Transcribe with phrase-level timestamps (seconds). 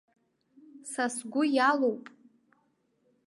[0.91, 2.03] Са сгәы иалоуп!